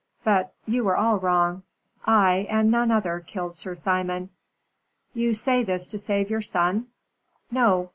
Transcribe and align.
But 0.23 0.51
you 0.65 0.83
were 0.83 0.97
all 0.97 1.19
wrong. 1.19 1.61
I, 2.07 2.47
and 2.49 2.71
none 2.71 2.89
other, 2.89 3.19
killed 3.19 3.55
Sir 3.55 3.75
Simon." 3.75 4.31
"You 5.13 5.35
say 5.35 5.61
this 5.63 5.87
to 5.89 5.99
save 5.99 6.27
your 6.31 6.41
son?" 6.41 6.87
"No. 7.51 7.89